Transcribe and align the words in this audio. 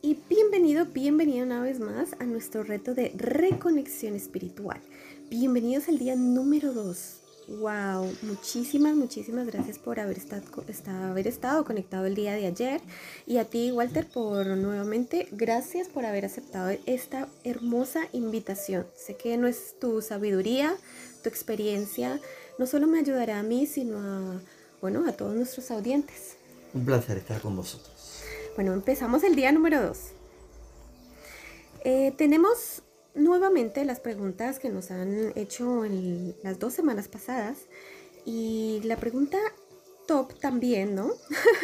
Y 0.00 0.16
bienvenido, 0.30 0.86
bienvenido 0.86 1.44
una 1.44 1.60
vez 1.60 1.78
más 1.78 2.14
a 2.18 2.24
nuestro 2.24 2.62
reto 2.62 2.94
de 2.94 3.12
reconexión 3.14 4.14
espiritual. 4.14 4.80
Bienvenidos 5.28 5.88
al 5.88 5.98
día 5.98 6.16
número 6.16 6.72
2. 6.72 7.20
Wow, 7.60 8.10
muchísimas, 8.22 8.94
muchísimas 8.94 9.46
gracias 9.46 9.78
por 9.78 10.00
haber 10.00 10.16
estado, 10.16 10.42
haber 11.10 11.26
estado 11.26 11.66
conectado 11.66 12.06
el 12.06 12.14
día 12.14 12.32
de 12.32 12.46
ayer. 12.46 12.80
Y 13.26 13.36
a 13.36 13.44
ti, 13.44 13.72
Walter, 13.72 14.08
por 14.08 14.46
nuevamente, 14.46 15.28
gracias 15.32 15.88
por 15.88 16.06
haber 16.06 16.24
aceptado 16.24 16.74
esta 16.86 17.28
hermosa 17.44 18.08
invitación. 18.12 18.86
Sé 18.96 19.16
que 19.16 19.36
no 19.36 19.48
es 19.48 19.78
tu 19.78 20.00
sabiduría, 20.00 20.74
tu 21.22 21.28
experiencia, 21.28 22.20
no 22.58 22.66
solo 22.66 22.86
me 22.86 23.00
ayudará 23.00 23.38
a 23.38 23.42
mí, 23.42 23.66
sino 23.66 24.40
bueno, 24.80 25.06
a 25.06 25.12
todos 25.12 25.34
nuestros 25.34 25.70
audientes. 25.70 26.41
Un 26.74 26.84
placer 26.84 27.18
estar 27.18 27.40
con 27.40 27.56
vosotros. 27.56 28.22
Bueno, 28.54 28.72
empezamos 28.72 29.24
el 29.24 29.34
día 29.34 29.52
número 29.52 29.82
2. 29.82 29.98
Eh, 31.84 32.12
tenemos 32.16 32.82
nuevamente 33.14 33.84
las 33.84 34.00
preguntas 34.00 34.58
que 34.58 34.70
nos 34.70 34.90
han 34.90 35.32
hecho 35.36 35.84
en 35.84 36.34
las 36.42 36.58
dos 36.58 36.72
semanas 36.72 37.08
pasadas 37.08 37.58
y 38.24 38.80
la 38.84 38.96
pregunta 38.96 39.38
top 40.06 40.38
también, 40.38 40.94
¿no? 40.94 41.10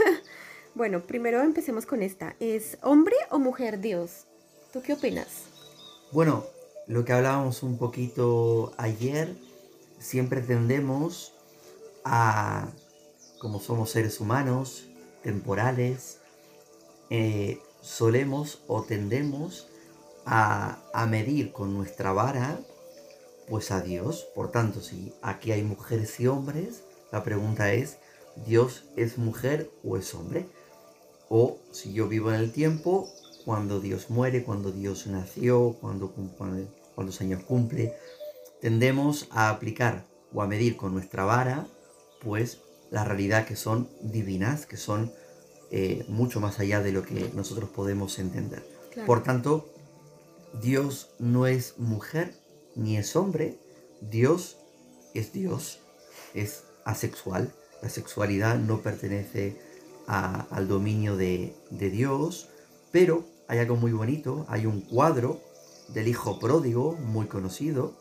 bueno, 0.74 1.06
primero 1.06 1.42
empecemos 1.42 1.86
con 1.86 2.02
esta. 2.02 2.36
¿Es 2.40 2.78
hombre 2.82 3.16
o 3.30 3.38
mujer 3.38 3.80
Dios? 3.80 4.26
¿Tú 4.72 4.82
qué 4.82 4.92
opinas? 4.92 5.44
Bueno, 6.12 6.44
lo 6.86 7.04
que 7.04 7.12
hablábamos 7.12 7.62
un 7.62 7.78
poquito 7.78 8.72
ayer, 8.76 9.34
siempre 9.98 10.40
tendemos 10.40 11.32
a, 12.04 12.68
como 13.38 13.60
somos 13.60 13.90
seres 13.90 14.20
humanos, 14.20 14.87
temporales, 15.22 16.18
eh, 17.10 17.60
solemos 17.80 18.62
o 18.66 18.82
tendemos 18.82 19.68
a, 20.26 21.06
medir 21.08 21.52
con 21.52 21.72
nuestra 21.74 22.12
vara, 22.12 22.60
pues 23.48 23.70
a 23.70 23.80
Dios. 23.80 24.26
Por 24.34 24.50
tanto, 24.50 24.80
si 24.80 25.12
aquí 25.22 25.52
hay 25.52 25.62
mujeres 25.62 26.20
y 26.20 26.26
hombres, 26.26 26.82
la 27.10 27.24
pregunta 27.24 27.72
es, 27.72 27.98
¿Dios 28.46 28.84
es 28.96 29.18
mujer 29.18 29.70
o 29.82 29.96
es 29.96 30.14
hombre? 30.14 30.46
O 31.28 31.58
si 31.72 31.92
yo 31.92 32.08
vivo 32.08 32.30
en 32.30 32.36
el 32.36 32.52
tiempo, 32.52 33.08
cuando 33.44 33.80
Dios 33.80 34.10
muere, 34.10 34.44
cuando 34.44 34.70
Dios 34.70 35.06
nació, 35.06 35.76
cuando, 35.80 36.10
cuando, 36.10 36.68
cuántos 36.94 37.20
años 37.20 37.42
cumple, 37.44 37.94
tendemos 38.60 39.28
a 39.30 39.48
aplicar 39.48 40.04
o 40.34 40.42
a 40.42 40.46
medir 40.46 40.76
con 40.76 40.92
nuestra 40.92 41.24
vara, 41.24 41.66
pues 42.20 42.60
la 42.90 43.04
realidad 43.04 43.46
que 43.46 43.56
son 43.56 43.88
divinas, 44.00 44.66
que 44.66 44.76
son 44.76 45.12
eh, 45.70 46.04
mucho 46.08 46.40
más 46.40 46.60
allá 46.60 46.80
de 46.80 46.92
lo 46.92 47.02
que 47.02 47.30
nosotros 47.34 47.68
podemos 47.70 48.18
entender. 48.18 48.64
Por 49.06 49.22
tanto, 49.22 49.68
Dios 50.60 51.10
no 51.18 51.46
es 51.46 51.78
mujer 51.78 52.34
ni 52.74 52.96
es 52.96 53.14
hombre, 53.16 53.58
Dios 54.00 54.56
es 55.14 55.32
Dios, 55.32 55.80
es 56.34 56.64
asexual. 56.84 57.52
La 57.82 57.88
sexualidad 57.88 58.58
no 58.58 58.80
pertenece 58.80 59.56
al 60.06 60.68
dominio 60.68 61.16
de, 61.16 61.54
de 61.70 61.90
Dios, 61.90 62.48
pero 62.90 63.24
hay 63.46 63.58
algo 63.58 63.76
muy 63.76 63.92
bonito, 63.92 64.46
hay 64.48 64.64
un 64.64 64.80
cuadro 64.80 65.40
del 65.88 66.08
hijo 66.08 66.40
pródigo, 66.40 66.92
muy 66.92 67.26
conocido, 67.26 67.94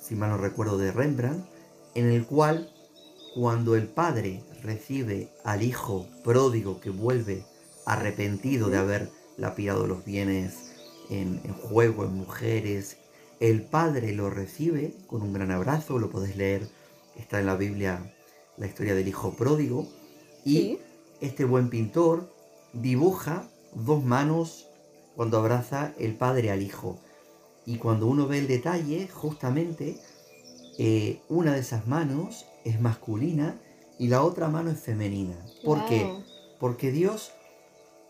si 0.00 0.14
mal 0.14 0.30
no 0.30 0.36
recuerdo 0.36 0.78
de 0.78 0.92
Rembrandt, 0.92 1.46
en 1.94 2.10
el 2.10 2.26
cual 2.26 2.72
cuando 3.34 3.76
el 3.76 3.88
padre 3.88 4.42
recibe 4.62 5.30
al 5.44 5.62
hijo 5.62 6.06
pródigo 6.22 6.80
que 6.80 6.90
vuelve 6.90 7.44
arrepentido 7.86 8.68
de 8.68 8.78
haber 8.78 9.10
lapidado 9.36 9.86
los 9.86 10.04
bienes 10.04 10.72
en, 11.10 11.38
juego, 11.54 12.04
en 12.04 12.14
mujeres. 12.14 12.98
El 13.40 13.62
padre 13.62 14.12
lo 14.12 14.30
recibe 14.30 14.94
con 15.06 15.22
un 15.22 15.32
gran 15.32 15.50
abrazo, 15.50 15.98
lo 15.98 16.10
podés 16.10 16.36
leer, 16.36 16.68
está 17.16 17.40
en 17.40 17.46
la 17.46 17.56
Biblia 17.56 18.14
la 18.56 18.66
historia 18.66 18.94
del 18.94 19.08
hijo 19.08 19.32
pródigo. 19.34 19.88
Y 20.44 20.78
este 21.20 21.44
buen 21.44 21.70
pintor 21.70 22.32
dibuja 22.72 23.48
dos 23.74 24.04
manos 24.04 24.68
cuando 25.16 25.38
abraza 25.38 25.94
el 25.98 26.14
padre 26.14 26.50
al 26.50 26.62
hijo. 26.62 26.98
Y 27.64 27.78
cuando 27.78 28.06
uno 28.06 28.26
ve 28.26 28.38
el 28.38 28.48
detalle, 28.48 29.08
justamente 29.08 29.96
eh, 30.78 31.20
una 31.28 31.54
de 31.54 31.60
esas 31.60 31.86
manos 31.86 32.46
es 32.64 32.80
masculina 32.80 33.60
y 33.98 34.08
la 34.08 34.22
otra 34.22 34.48
mano 34.48 34.70
es 34.70 34.80
femenina. 34.80 35.36
¿Por 35.64 35.86
qué? 35.86 36.12
Porque 36.58 36.90
Dios, 36.90 37.32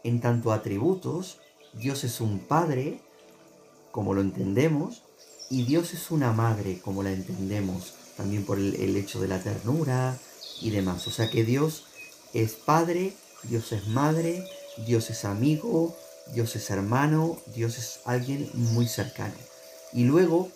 en 0.05 0.21
tanto 0.21 0.53
atributos, 0.53 1.39
Dios 1.75 2.05
es 2.05 2.21
un 2.21 2.39
padre, 2.39 3.01
como 3.91 4.15
lo 4.15 4.21
entendemos, 4.21 5.03
y 5.51 5.65
Dios 5.65 5.93
es 5.93 6.11
una 6.11 6.33
madre, 6.33 6.81
como 6.81 7.03
la 7.03 7.13
entendemos, 7.13 7.95
también 8.17 8.45
por 8.45 8.59
el, 8.59 8.97
hecho 8.97 9.21
de 9.21 9.29
la 9.29 9.43
ternura 9.43 10.17
y 10.61 10.71
demás. 10.71 11.07
O 11.07 11.11
sea 11.11 11.31
que 11.31 11.45
Dios 11.45 11.85
es 12.33 12.55
padre, 12.55 13.15
Dios 13.43 13.73
es 13.73 13.87
madre, 13.89 14.47
Dios 14.87 15.11
es 15.11 15.25
amigo, 15.25 15.95
Dios 16.33 16.57
es 16.57 16.71
hermano, 16.71 17.37
Dios 17.55 17.79
es 17.79 18.01
alguien 18.05 18.49
muy 18.55 18.87
cercano. 18.87 19.35
Y 19.93 20.05
luego 20.05 20.49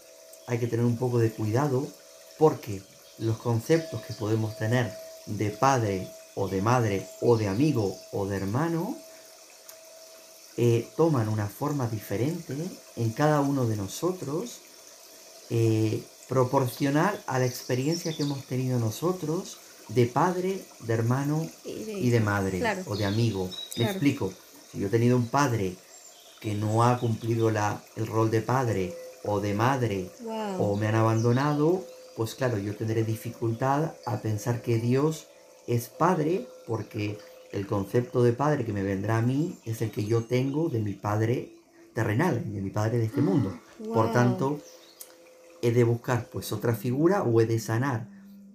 hay 0.46 0.58
que 0.58 0.66
tener 0.66 0.86
un 0.86 0.96
poco 0.96 1.18
de 1.18 1.30
cuidado 1.30 1.86
porque 2.38 2.82
los 3.18 3.38
conceptos 3.38 4.02
que 4.02 4.14
podemos 4.14 4.56
tener 4.56 4.92
de 5.26 5.50
padre 5.50 6.08
o 6.34 6.48
de 6.48 6.62
madre 6.62 7.08
o 7.20 7.36
de 7.36 7.48
amigo 7.48 7.96
o 8.12 8.26
de 8.26 8.36
hermano 8.36 8.96
eh, 10.58 10.88
toman 10.96 11.28
una 11.28 11.48
forma 11.48 11.86
diferente 11.86 12.56
en 12.96 13.10
cada 13.10 13.42
uno 13.42 13.66
de 13.66 13.76
nosotros, 13.76 14.60
eh, 15.50 16.02
proporcional 16.28 17.22
a 17.26 17.38
la 17.38 17.44
experiencia 17.44 18.16
que 18.16 18.22
hemos 18.22 18.42
tenido 18.46 18.78
nosotros 18.78 19.58
de 19.88 20.06
padre, 20.06 20.64
de 20.80 20.94
hermano 20.94 21.46
y 21.64 22.08
de, 22.08 22.20
madre 22.20 22.62
o 22.86 22.96
de 22.96 23.04
amigo. 23.04 23.50
Le 23.76 23.84
explico, 23.84 24.32
si 24.72 24.78
yo 24.78 24.86
he 24.86 24.90
tenido 24.90 25.16
un 25.16 25.28
padre 25.28 25.76
que 26.40 26.54
no 26.54 26.84
ha 26.84 26.98
cumplido 26.98 27.50
la, 27.50 27.82
el 27.94 28.06
rol 28.06 28.30
de 28.30 28.40
padre 28.40 28.96
o 29.24 29.40
de 29.40 29.52
madre 29.52 30.10
o 30.58 30.76
me 30.76 30.88
han 30.88 30.94
abandonado, 30.94 31.84
pues 32.16 32.34
claro, 32.34 32.58
yo 32.58 32.74
tendré 32.74 33.04
dificultad 33.04 33.92
a 34.06 34.20
pensar 34.20 34.62
que 34.62 34.78
Dios 34.78 35.26
es 35.66 35.88
padre 35.88 36.48
porque 36.66 37.18
el 37.52 37.66
concepto 37.66 38.22
de 38.22 38.32
padre 38.32 38.64
que 38.64 38.72
me 38.72 38.82
vendrá 38.82 39.18
a 39.18 39.22
mí 39.22 39.58
es 39.64 39.82
el 39.82 39.90
que 39.90 40.04
yo 40.04 40.24
tengo 40.24 40.68
de 40.68 40.80
mi 40.80 40.94
padre 40.94 41.52
terrenal, 41.94 42.52
de 42.52 42.60
mi 42.60 42.70
padre 42.70 42.98
de 42.98 43.04
este 43.06 43.20
mundo. 43.20 43.58
Por 43.92 44.12
tanto, 44.12 44.60
he 45.62 45.72
de 45.72 45.84
buscar 45.84 46.28
pues 46.30 46.52
otra 46.52 46.74
figura 46.74 47.22
o 47.22 47.40
he 47.40 47.46
de 47.46 47.58
sanar 47.58 48.08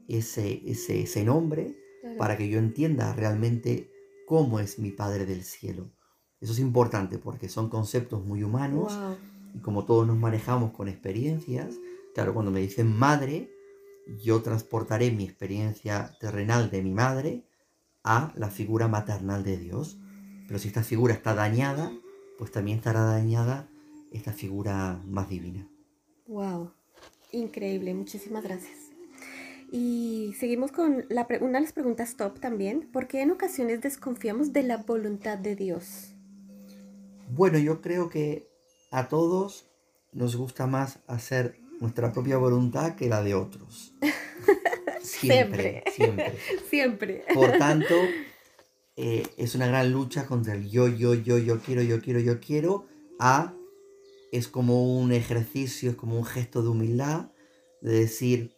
ese, 0.08 0.62
ese, 0.66 1.02
ese 1.02 1.24
nombre 1.24 1.76
para 2.18 2.38
que 2.38 2.50
yo 2.50 2.60
entienda 2.60 3.14
realmente 3.14 3.92
cómo 4.26 4.60
es 4.60 4.80
mi 4.80 4.92
padre 4.92 5.26
del 5.26 5.44
cielo. 5.44 5.92
Eso 6.40 6.54
es 6.54 6.60
importante 6.60 7.18
porque 7.18 7.50
son 7.50 7.70
conceptos 7.70 8.26
muy 8.26 8.44
humanos 8.44 8.98
y 9.54 9.60
como 9.60 9.86
todos 9.86 10.08
nos 10.08 10.18
manejamos 10.18 10.72
con 10.72 10.88
experiencias, 10.88 11.76
claro, 12.14 12.34
cuando 12.34 12.52
me 12.52 12.60
dicen 12.60 12.88
madre, 12.88 13.52
yo 14.24 14.42
transportaré 14.42 15.12
mi 15.12 15.26
experiencia 15.26 16.16
terrenal 16.20 16.70
de 16.70 16.82
mi 16.82 16.92
madre 16.92 17.46
a 18.04 18.34
la 18.36 18.50
figura 18.50 18.88
maternal 18.88 19.44
de 19.44 19.58
Dios. 19.58 20.00
Pero 20.48 20.60
si 20.60 20.68
esta 20.68 20.84
figura 20.84 21.14
está 21.14 21.34
dañada, 21.34 21.92
pues 22.38 22.52
también 22.52 22.78
estará 22.78 23.04
dañada 23.04 23.70
esta 24.12 24.34
figura 24.34 25.02
más 25.06 25.30
divina. 25.30 25.68
Wow, 26.28 26.72
increíble, 27.32 27.94
muchísimas 27.94 28.44
gracias. 28.44 28.78
Y 29.72 30.34
seguimos 30.38 30.74
con 30.74 31.06
la 31.08 31.26
una 31.40 31.60
de 31.60 31.62
las 31.62 31.72
preguntas 31.72 32.18
top 32.18 32.40
también. 32.40 32.90
¿Por 32.92 33.08
qué 33.08 33.22
en 33.22 33.32
ocasiones 33.32 33.80
desconfiamos 33.82 34.52
de 34.52 34.64
la 34.64 34.78
voluntad 34.78 35.38
de 35.38 35.56
Dios? 35.56 36.14
Bueno, 37.30 37.58
yo 37.58 37.80
creo 37.80 38.10
que 38.10 38.50
a 38.92 39.08
todos 39.08 39.72
nos 40.12 40.36
gusta 40.36 40.68
más 40.68 41.00
hacer 41.08 41.61
nuestra 41.82 42.14
propia 42.14 42.38
voluntad 42.38 42.96
que 42.96 43.10
la 43.10 43.22
de 43.22 43.34
otros. 43.34 43.94
Siempre, 45.02 45.84
siempre. 45.96 46.38
Siempre. 46.70 47.26
Por 47.34 47.52
tanto, 47.58 47.96
eh, 48.96 49.26
es 49.38 49.56
una 49.56 49.68
gran 49.68 49.92
lucha 49.92 50.26
contra 50.26 50.54
el 50.54 50.70
yo, 50.70 50.88
yo, 50.88 51.16
yo, 51.16 51.38
yo 51.40 51.60
quiero, 51.60 51.82
yo 51.82 52.00
quiero, 52.02 52.20
yo 52.20 52.40
quiero, 52.40 52.86
a 53.20 53.54
es 54.32 54.48
como 54.48 55.00
un 55.00 55.12
ejercicio, 55.12 55.92
es 55.92 55.96
como 55.96 56.18
un 56.18 56.26
gesto 56.26 56.62
de 56.62 56.70
humildad, 56.70 57.32
de 57.82 57.94
decir, 57.94 58.56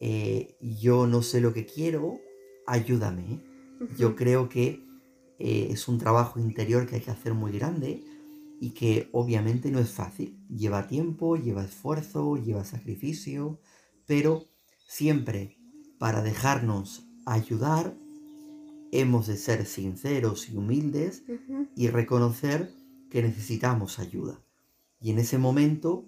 eh, 0.00 0.56
yo 0.60 1.06
no 1.06 1.22
sé 1.22 1.40
lo 1.40 1.52
que 1.52 1.66
quiero, 1.66 2.20
ayúdame. 2.66 3.42
Yo 3.96 4.16
creo 4.16 4.48
que 4.48 4.82
eh, 5.38 5.68
es 5.70 5.86
un 5.86 5.98
trabajo 5.98 6.40
interior 6.40 6.86
que 6.86 6.96
hay 6.96 7.00
que 7.00 7.10
hacer 7.12 7.34
muy 7.34 7.52
grande 7.52 8.02
y 8.60 8.70
que 8.70 9.08
obviamente 9.12 9.70
no 9.70 9.78
es 9.78 9.90
fácil. 9.90 10.38
Lleva 10.48 10.86
tiempo, 10.86 11.36
lleva 11.36 11.64
esfuerzo, 11.64 12.36
lleva 12.36 12.64
sacrificio, 12.64 13.60
pero 14.06 14.44
siempre 14.86 15.58
para 15.98 16.22
dejarnos 16.22 17.06
ayudar 17.24 17.96
hemos 18.92 19.26
de 19.26 19.36
ser 19.36 19.66
sinceros 19.66 20.48
y 20.48 20.56
humildes 20.56 21.24
y 21.74 21.88
reconocer 21.88 22.72
que 23.10 23.22
necesitamos 23.22 23.98
ayuda. 23.98 24.40
Y 25.00 25.10
en 25.10 25.18
ese 25.18 25.38
momento 25.38 26.06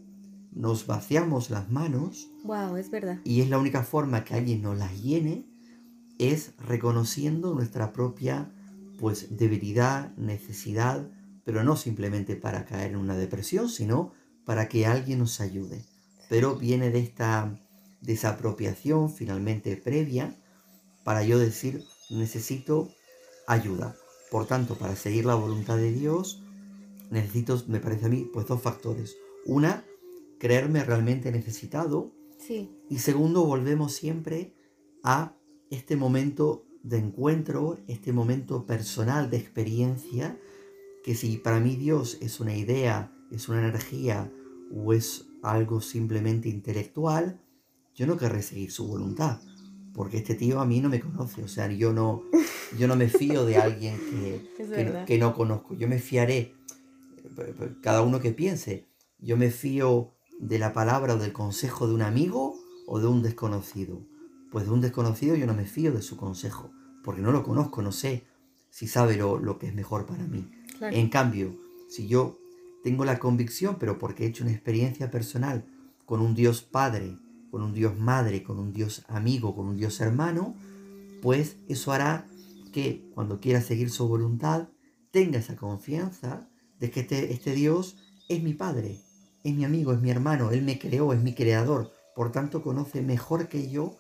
nos 0.53 0.87
vaciamos 0.87 1.51
las 1.51 1.71
manos. 1.71 2.31
Wow, 2.45 2.77
es 2.77 2.91
verdad. 2.91 3.21
Y 3.25 3.43
es 3.43 3.51
la 3.51 3.59
única 3.59 3.83
forma 3.83 4.25
que 4.25 4.35
alguien 4.35 4.63
nos 4.63 4.79
las 4.79 5.03
llene 5.03 5.47
es 6.19 6.55
reconociendo 6.59 7.55
nuestra 7.55 7.93
propia 7.93 8.53
pues 8.99 9.37
debilidad, 9.37 10.17
necesidad, 10.17 11.09
pero 11.49 11.65
no 11.65 11.77
simplemente 11.77 12.37
para 12.37 12.67
caer 12.67 12.91
en 12.91 12.99
una 12.99 13.17
depresión, 13.17 13.71
sino 13.71 14.13
para 14.45 14.69
que 14.69 14.85
alguien 14.85 15.21
nos 15.21 15.41
ayude. 15.41 15.83
Pero 16.29 16.57
viene 16.57 16.91
de 16.91 16.99
esta 16.99 17.59
desapropiación 18.03 19.11
finalmente 19.11 19.75
previa 19.79 20.37
para 21.05 21.23
yo 21.23 21.39
decir, 21.39 21.87
necesito 22.11 22.91
ayuda. 23.47 23.97
Por 24.31 24.47
tanto, 24.47 24.75
para 24.75 24.95
seguir 24.95 25.25
la 25.25 25.37
voluntad 25.37 25.79
de 25.79 25.91
Dios, 25.91 26.43
necesito, 27.11 27.65
me 27.67 27.81
parece 27.81 28.05
a 28.05 28.11
mí, 28.11 28.29
pues 28.31 28.47
dos 28.47 28.61
factores. 28.61 29.17
Una, 29.47 29.87
creerme 30.39 30.85
realmente 30.85 31.33
necesitado. 31.33 32.13
Sí. 32.37 32.77
Y 32.91 32.99
segundo, 32.99 33.47
volvemos 33.47 33.95
siempre 33.95 34.53
a 35.03 35.35
este 35.71 35.97
momento 35.97 36.67
de 36.83 36.99
encuentro, 36.99 37.79
este 37.87 38.13
momento 38.13 38.67
personal 38.67 39.31
de 39.31 39.39
experiencia, 39.39 40.39
que 41.05 41.15
si 41.15 41.37
para 41.37 41.61
mí 41.61 41.77
Dios 41.77 42.19
es 42.21 42.41
una 42.41 42.57
idea, 42.57 43.13
es 43.31 43.49
una 43.49 43.61
energía 43.61 44.33
o 44.75 44.93
es 44.93 45.27
algo 45.43 45.81
simplemente 45.81 46.49
intelectual, 46.49 47.41
yo 47.95 48.07
no 48.07 48.17
querré 48.17 48.43
seguir 48.43 48.71
su 48.71 48.87
voluntad, 48.87 49.41
porque 49.95 50.19
este 50.19 50.35
tío 50.35 50.61
a 50.61 50.67
mí 50.67 50.81
no 50.81 50.89
me 50.89 51.01
conoce, 51.01 51.43
o 51.43 51.49
sea, 51.49 51.71
yo 51.71 51.93
no, 51.93 52.23
yo 52.79 52.87
no 52.87 52.97
me 52.97 53.09
fío 53.09 53.45
de 53.45 53.59
alguien 53.59 53.99
que, 53.99 55.05
que, 55.07 55.19
no 55.19 55.35
conozco, 55.35 55.75
yo 55.75 55.89
me 55.89 55.99
fiaré, 55.99 56.55
cada 57.83 58.03
uno 58.03 58.21
que 58.21 58.33
piense, 58.33 58.89
yo 59.19 59.37
me 59.37 59.51
fío 59.51 60.15
de 60.39 60.59
la 60.59 60.73
palabra 60.73 61.15
o 61.15 61.19
del 61.19 61.33
consejo 61.33 61.89
de 61.89 61.95
un 61.95 62.03
amigo 62.03 62.55
o 62.87 63.01
de 63.01 63.07
un 63.07 63.23
desconocido. 63.23 64.07
Pues 64.51 64.65
de 64.65 64.71
un 64.71 64.81
desconocido 64.81 65.37
yo 65.37 65.47
no 65.47 65.55
me 65.55 65.67
fío 65.67 65.93
de 65.93 66.03
su 66.03 66.17
consejo, 66.17 66.71
porque 67.05 67.21
no 67.21 67.33
lo 67.33 67.43
conozco, 67.43 67.83
no 67.83 67.93
sé 67.93 68.25
si 68.71 68.87
sabe 68.87 69.17
lo, 69.17 69.39
lo 69.39 69.59
que 69.59 69.67
es 69.67 69.75
mejor 69.75 70.07
para 70.07 70.25
mí. 70.25 70.49
En 70.81 71.09
cambio, 71.09 71.57
si 71.89 72.07
yo 72.07 72.39
tengo 72.85 73.05
la 73.05 73.19
convicción, 73.19 73.77
pero 73.79 73.99
porque 73.99 74.25
he 74.25 74.29
hecho 74.29 74.45
una 74.45 74.53
experiencia 74.53 75.11
personal 75.11 75.65
con 76.05 76.21
un 76.21 76.35
Dios 76.35 76.63
Padre, 76.63 77.19
con 77.51 77.63
un 77.63 77.75
Dios 77.75 77.99
madre, 77.99 78.43
con 78.43 78.59
un 78.59 78.73
Dios 78.73 79.05
amigo, 79.09 79.55
con 79.55 79.67
un 79.67 79.77
Dios 79.77 80.01
hermano, 80.01 80.55
pues 81.23 81.57
eso 81.69 81.93
hará 81.93 82.27
que 82.73 83.11
cuando 83.15 83.41
quiera 83.41 83.61
seguir 83.61 83.91
su 83.91 84.07
voluntad, 84.07 84.69
tenga 85.11 85.39
esa 85.39 85.57
confianza 85.57 86.49
de 86.79 86.91
que 86.91 87.01
este, 87.01 87.33
este 87.33 87.53
Dios 87.53 87.97
es 88.29 88.43
mi 88.43 88.55
Padre, 88.55 89.01
es 89.43 89.55
mi 89.55 89.65
amigo, 89.65 89.93
es 89.93 90.01
mi 90.01 90.11
hermano, 90.11 90.51
Él 90.51 90.63
me 90.63 90.79
creó, 90.79 91.13
es 91.13 91.21
mi 91.21 91.35
creador, 91.35 91.93
por 92.15 92.33
tanto 92.33 92.63
conoce 92.63 93.03
mejor 93.03 93.49
que 93.49 93.71
yo 93.71 93.97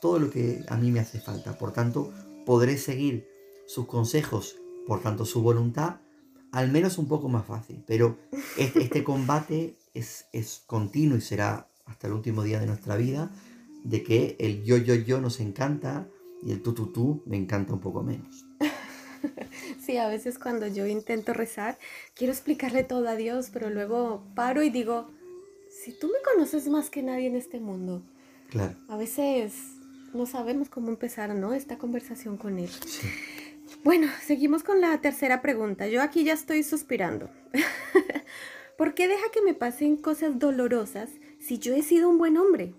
todo 0.00 0.18
lo 0.18 0.30
que 0.30 0.64
a 0.68 0.76
mí 0.76 0.90
me 0.90 1.00
hace 1.00 1.20
falta, 1.20 1.56
por 1.58 1.72
tanto 1.72 2.12
podré 2.46 2.78
seguir 2.78 3.28
sus 3.66 3.86
consejos, 3.86 4.56
por 4.86 5.02
tanto 5.02 5.24
su 5.24 5.42
voluntad, 5.42 6.00
al 6.52 6.70
menos 6.70 6.98
un 6.98 7.08
poco 7.08 7.28
más 7.28 7.46
fácil, 7.46 7.82
pero 7.86 8.18
este, 8.56 8.82
este 8.82 9.04
combate 9.04 9.76
es, 9.94 10.26
es 10.32 10.62
continuo 10.66 11.16
y 11.16 11.20
será 11.20 11.68
hasta 11.86 12.06
el 12.06 12.12
último 12.12 12.42
día 12.42 12.60
de 12.60 12.66
nuestra 12.66 12.96
vida, 12.96 13.30
de 13.84 14.02
que 14.02 14.36
el 14.38 14.62
yo, 14.64 14.76
yo, 14.76 14.94
yo 14.94 15.20
nos 15.20 15.40
encanta 15.40 16.08
y 16.42 16.52
el 16.52 16.62
tú, 16.62 16.72
tú, 16.72 16.86
tú 16.92 17.22
me 17.26 17.36
encanta 17.36 17.72
un 17.72 17.80
poco 17.80 18.02
menos. 18.02 18.44
Sí, 19.84 19.98
a 19.98 20.08
veces 20.08 20.38
cuando 20.38 20.66
yo 20.66 20.86
intento 20.86 21.34
rezar, 21.34 21.78
quiero 22.14 22.32
explicarle 22.32 22.84
todo 22.84 23.06
a 23.08 23.16
Dios, 23.16 23.50
pero 23.52 23.68
luego 23.68 24.24
paro 24.34 24.62
y 24.62 24.70
digo, 24.70 25.10
si 25.68 25.92
tú 25.92 26.06
me 26.06 26.22
conoces 26.32 26.68
más 26.68 26.88
que 26.88 27.02
nadie 27.02 27.26
en 27.26 27.36
este 27.36 27.60
mundo, 27.60 28.02
claro. 28.48 28.76
a 28.88 28.96
veces 28.96 29.52
no 30.14 30.26
sabemos 30.26 30.68
cómo 30.68 30.88
empezar, 30.88 31.34
¿no? 31.34 31.52
Esta 31.52 31.76
conversación 31.76 32.36
con 32.36 32.58
Él. 32.58 32.70
Bueno, 33.82 34.08
seguimos 34.26 34.62
con 34.62 34.82
la 34.82 35.00
tercera 35.00 35.40
pregunta. 35.40 35.88
Yo 35.88 36.02
aquí 36.02 36.22
ya 36.24 36.34
estoy 36.34 36.62
suspirando. 36.62 37.30
¿Por 38.76 38.94
qué 38.94 39.08
deja 39.08 39.30
que 39.32 39.40
me 39.40 39.54
pasen 39.54 39.96
cosas 39.96 40.38
dolorosas 40.38 41.08
si 41.38 41.58
yo 41.58 41.74
he 41.74 41.82
sido 41.82 42.10
un 42.10 42.18
buen 42.18 42.36
hombre? 42.36 42.74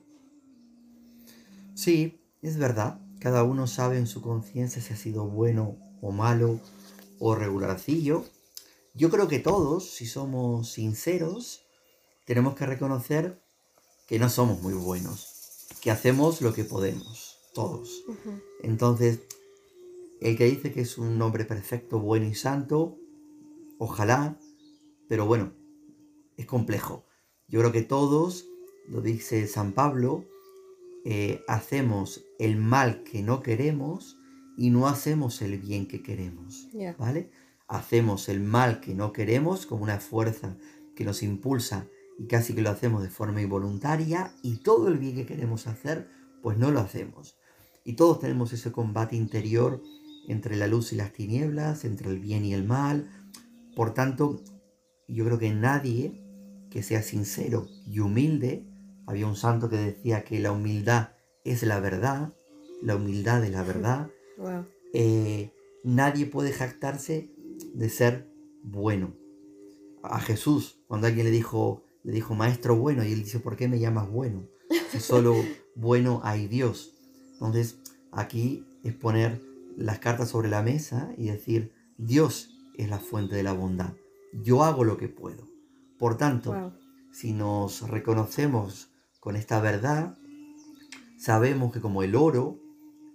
Sí, 1.73 2.21
es 2.43 2.57
verdad. 2.57 2.99
Cada 3.19 3.43
uno 3.43 3.65
sabe 3.65 3.97
en 3.97 4.05
su 4.05 4.21
conciencia 4.21 4.79
si 4.79 4.93
ha 4.93 4.95
sido 4.95 5.25
bueno 5.25 5.77
o 6.01 6.11
malo 6.11 6.59
o 7.19 7.33
regularcillo. 7.33 8.25
Yo 8.93 9.09
creo 9.09 9.27
que 9.27 9.39
todos, 9.39 9.89
si 9.89 10.05
somos 10.05 10.71
sinceros, 10.71 11.65
tenemos 12.25 12.55
que 12.55 12.67
reconocer 12.67 13.41
que 14.07 14.19
no 14.19 14.29
somos 14.29 14.61
muy 14.61 14.73
buenos, 14.73 15.67
que 15.81 15.89
hacemos 15.89 16.41
lo 16.41 16.53
que 16.53 16.63
podemos, 16.63 17.39
todos. 17.53 18.03
Entonces, 18.61 19.19
el 20.21 20.37
que 20.37 20.45
dice 20.45 20.71
que 20.71 20.81
es 20.81 20.97
un 20.99 21.19
hombre 21.21 21.45
perfecto, 21.45 21.99
bueno 21.99 22.27
y 22.27 22.35
santo, 22.35 22.99
ojalá, 23.79 24.39
pero 25.09 25.25
bueno, 25.25 25.53
es 26.37 26.45
complejo. 26.45 27.05
Yo 27.47 27.59
creo 27.59 27.71
que 27.71 27.81
todos 27.81 28.47
lo 28.87 29.01
dice 29.01 29.47
San 29.47 29.73
Pablo, 29.73 30.25
eh, 31.05 31.43
hacemos 31.47 32.23
el 32.37 32.55
mal 32.57 33.03
que 33.03 33.23
no 33.23 33.41
queremos 33.41 34.19
y 34.57 34.69
no 34.69 34.87
hacemos 34.87 35.41
el 35.41 35.57
bien 35.57 35.87
que 35.87 36.03
queremos, 36.03 36.67
¿vale? 36.99 37.31
Hacemos 37.67 38.29
el 38.29 38.41
mal 38.41 38.79
que 38.79 38.93
no 38.93 39.13
queremos 39.13 39.65
como 39.65 39.83
una 39.83 39.99
fuerza 39.99 40.55
que 40.95 41.03
nos 41.03 41.23
impulsa 41.23 41.87
y 42.19 42.27
casi 42.27 42.53
que 42.53 42.61
lo 42.61 42.69
hacemos 42.69 43.01
de 43.01 43.09
forma 43.09 43.41
involuntaria 43.41 44.35
y 44.43 44.57
todo 44.57 44.87
el 44.87 44.99
bien 44.99 45.15
que 45.15 45.25
queremos 45.25 45.65
hacer, 45.65 46.07
pues 46.43 46.59
no 46.59 46.69
lo 46.69 46.79
hacemos. 46.79 47.39
Y 47.83 47.93
todos 47.93 48.19
tenemos 48.19 48.53
ese 48.53 48.71
combate 48.71 49.15
interior 49.15 49.81
entre 50.27 50.55
la 50.55 50.67
luz 50.67 50.93
y 50.93 50.95
las 50.95 51.13
tinieblas, 51.13 51.85
entre 51.85 52.09
el 52.09 52.19
bien 52.19 52.45
y 52.45 52.53
el 52.53 52.63
mal. 52.63 53.09
Por 53.75 53.93
tanto, 53.93 54.41
yo 55.07 55.25
creo 55.25 55.37
que 55.37 55.53
nadie 55.53 56.21
que 56.69 56.83
sea 56.83 57.01
sincero 57.01 57.67
y 57.85 57.99
humilde 57.99 58.65
había 59.05 59.27
un 59.27 59.35
santo 59.35 59.69
que 59.69 59.77
decía 59.77 60.23
que 60.23 60.39
la 60.39 60.51
humildad 60.51 61.09
es 61.43 61.63
la 61.63 61.79
verdad, 61.79 62.33
la 62.81 62.95
humildad 62.95 63.43
es 63.43 63.51
la 63.51 63.63
verdad. 63.63 64.09
Eh, 64.93 65.53
nadie 65.85 66.25
puede 66.25 66.51
jactarse 66.51 67.29
de 67.73 67.89
ser 67.89 68.27
bueno. 68.61 69.13
A 70.03 70.19
Jesús, 70.19 70.81
cuando 70.87 71.07
alguien 71.07 71.25
le 71.25 71.31
dijo, 71.31 71.83
le 72.03 72.11
dijo 72.11 72.35
maestro 72.35 72.75
bueno, 72.75 73.05
y 73.05 73.13
él 73.13 73.23
dice, 73.23 73.39
¿por 73.39 73.55
qué 73.55 73.69
me 73.69 73.79
llamas 73.79 74.09
bueno? 74.09 74.49
Si 74.91 74.99
solo 74.99 75.35
bueno 75.75 76.19
hay 76.25 76.47
Dios. 76.47 76.93
Entonces, 77.33 77.77
aquí 78.11 78.65
es 78.83 78.93
poner 78.93 79.41
las 79.77 79.99
cartas 79.99 80.29
sobre 80.29 80.49
la 80.49 80.61
mesa 80.61 81.13
y 81.17 81.27
decir, 81.27 81.73
Dios 81.97 82.57
es 82.77 82.89
la 82.89 82.99
fuente 82.99 83.35
de 83.35 83.43
la 83.43 83.53
bondad. 83.53 83.93
Yo 84.33 84.63
hago 84.63 84.83
lo 84.83 84.97
que 84.97 85.09
puedo. 85.09 85.47
Por 85.97 86.17
tanto, 86.17 86.73
si 87.11 87.33
nos 87.33 87.87
reconocemos 87.89 88.91
con 89.19 89.35
esta 89.35 89.59
verdad, 89.59 90.17
sabemos 91.17 91.71
que 91.71 91.81
como 91.81 92.03
el 92.03 92.15
oro, 92.15 92.59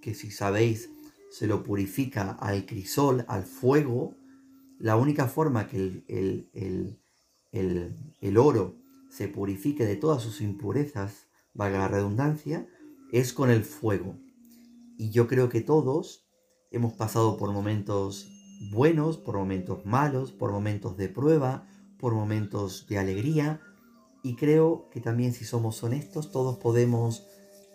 que 0.01 0.15
si 0.15 0.31
sabéis 0.31 0.91
se 1.31 1.47
lo 1.47 1.63
purifica 1.63 2.33
al 2.33 2.65
crisol, 2.65 3.25
al 3.29 3.45
fuego, 3.45 4.15
la 4.79 4.97
única 4.97 5.27
forma 5.27 5.67
que 5.67 6.05
el, 6.09 6.99
el, 7.53 8.39
oro 8.39 8.77
se 9.11 9.29
purifique 9.29 9.85
de 9.85 9.97
todas 9.97 10.23
sus 10.23 10.41
impurezas, 10.41 11.27
valga 11.55 11.79
la 11.79 11.89
redundancia, 11.89 12.69
es 13.11 13.33
con 13.33 13.51
el 13.51 13.65
fuego. 13.65 14.17
Y 14.99 15.11
yo 15.11 15.27
creo 15.27 15.49
que 15.49 15.61
todos 15.61 16.26
hemos 16.71 16.93
pasado 16.95 17.37
por 17.37 17.53
momentos 17.53 18.29
buenos, 18.71 19.19
por 19.19 19.37
momentos 19.37 19.85
malos, 19.85 20.33
por 20.33 20.53
momentos 20.53 20.97
de 20.97 21.09
prueba, 21.09 21.67
por 21.99 22.15
momentos 22.15 22.87
de 22.89 22.99
alegría, 22.99 23.61
y 24.23 24.35
creo 24.37 24.89
que 24.91 25.01
también 25.01 25.33
si 25.33 25.45
somos 25.45 25.83
honestos, 25.85 26.33
todos 26.33 26.59
podemos 26.59 27.27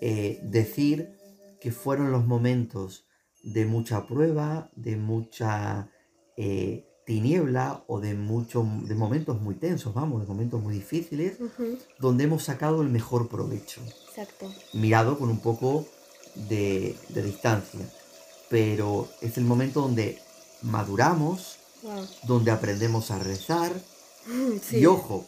eh, 0.02 0.40
decir 0.44 1.14
que 1.62 1.72
fueron 1.72 2.12
los 2.12 2.26
momentos 2.26 3.06
de 3.44 3.66
mucha 3.66 4.06
prueba, 4.06 4.70
de 4.76 4.98
mucha 4.98 5.90
eh, 6.38 6.88
tiniebla 7.06 7.84
o 7.88 8.00
de, 8.00 8.16
muchos 8.16 8.66
de 8.88 8.96
momentos 8.96 9.42
muy 9.42 9.56
tensos, 9.56 9.94
vamos, 9.94 10.22
de 10.22 10.28
momentos 10.28 10.62
muy 10.62 10.74
difíciles, 10.74 11.38
donde 12.00 12.26
hemos 12.26 12.44
sacado 12.44 12.82
el 12.82 12.90
mejor 12.90 13.30
provecho. 13.30 13.82
Exacto. 14.10 14.52
Mirado 14.74 15.18
con 15.18 15.30
un 15.30 15.40
poco 15.40 15.86
de, 16.36 16.96
distancia. 17.14 17.82
Pero 18.52 19.10
es 19.22 19.38
el 19.38 19.46
momento 19.46 19.82
donde 19.82 20.22
maduramos, 20.62 21.58
donde 22.24 22.52
aprendemos 22.52 23.10
a 23.10 23.18
rezar. 23.18 23.72
Y 24.72 24.86
ojo, 24.86 25.26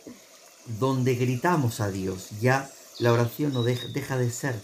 donde 0.80 1.16
gritamos 1.16 1.80
a 1.80 1.90
Dios. 1.90 2.30
Ya 2.42 2.70
la 3.00 3.12
oración 3.12 3.54
no 3.54 3.64
deja, 3.64 4.18
de 4.18 4.30
ser 4.30 4.56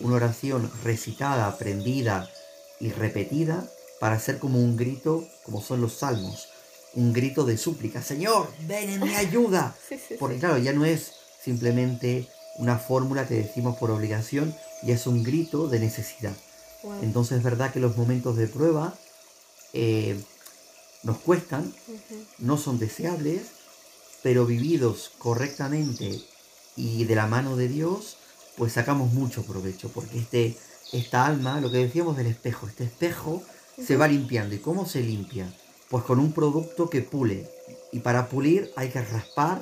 una 0.00 0.16
oración 0.16 0.70
recitada, 0.84 1.46
aprendida 1.46 2.30
y 2.78 2.90
repetida 2.90 3.68
para 4.00 4.16
hacer 4.16 4.38
como 4.38 4.58
un 4.58 4.76
grito, 4.76 5.26
como 5.44 5.62
son 5.62 5.80
los 5.80 5.94
salmos, 5.94 6.48
un 6.94 7.12
grito 7.12 7.44
de 7.44 7.56
súplica, 7.56 8.02
Señor, 8.02 8.52
ven 8.66 8.90
en 8.90 9.00
mi 9.00 9.14
ayuda. 9.14 9.74
Porque 10.18 10.38
claro, 10.38 10.58
ya 10.58 10.72
no 10.72 10.84
es 10.84 11.12
simplemente 11.42 12.28
una 12.58 12.78
fórmula 12.78 13.26
que 13.26 13.34
decimos 13.34 13.76
por 13.78 13.90
obligación, 13.90 14.54
ya 14.82 14.94
es 14.94 15.06
un 15.06 15.22
grito 15.22 15.68
de 15.68 15.80
necesidad. 15.80 16.34
Entonces 17.02 17.38
es 17.38 17.44
verdad 17.44 17.72
que 17.72 17.80
los 17.80 17.96
momentos 17.96 18.36
de 18.36 18.46
prueba 18.46 18.94
eh, 19.72 20.20
nos 21.02 21.18
cuestan, 21.18 21.72
no 22.38 22.56
son 22.56 22.78
deseables, 22.78 23.42
pero 24.22 24.46
vividos 24.46 25.12
correctamente 25.18 26.20
y 26.76 27.04
de 27.04 27.14
la 27.14 27.26
mano 27.26 27.56
de 27.56 27.68
Dios, 27.68 28.16
pues 28.56 28.72
sacamos 28.72 29.12
mucho 29.12 29.42
provecho, 29.44 29.90
porque 29.90 30.18
este, 30.18 30.56
esta 30.92 31.26
alma, 31.26 31.60
lo 31.60 31.70
que 31.70 31.78
decíamos 31.78 32.16
del 32.16 32.26
espejo, 32.26 32.66
este 32.66 32.84
espejo 32.84 33.42
se 33.82 33.96
va 33.96 34.08
limpiando. 34.08 34.54
¿Y 34.54 34.58
cómo 34.58 34.86
se 34.86 35.00
limpia? 35.00 35.52
Pues 35.88 36.04
con 36.04 36.18
un 36.18 36.32
producto 36.32 36.88
que 36.88 37.02
pule. 37.02 37.48
Y 37.92 38.00
para 38.00 38.28
pulir 38.28 38.72
hay 38.76 38.90
que 38.90 39.02
raspar 39.02 39.60